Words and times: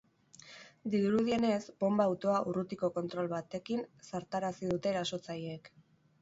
Dirudienez, 0.93 1.59
bonba-autoa 1.83 2.39
urrutiko 2.53 2.89
kontrol 2.97 3.29
batekin 3.35 3.85
zartarazi 4.09 4.73
dute 4.73 4.93
erasotzaileek. 4.95 5.71